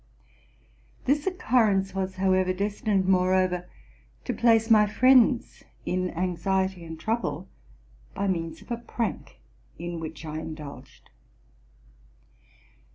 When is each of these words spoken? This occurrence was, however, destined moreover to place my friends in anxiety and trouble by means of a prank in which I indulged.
This 1.05 1.27
occurrence 1.27 1.93
was, 1.93 2.15
however, 2.15 2.53
destined 2.53 3.05
moreover 3.07 3.69
to 4.25 4.33
place 4.33 4.71
my 4.71 4.87
friends 4.87 5.63
in 5.85 6.09
anxiety 6.17 6.83
and 6.83 6.99
trouble 6.99 7.47
by 8.15 8.25
means 8.27 8.63
of 8.63 8.71
a 8.71 8.77
prank 8.77 9.41
in 9.77 9.99
which 9.99 10.25
I 10.25 10.39
indulged. 10.39 11.11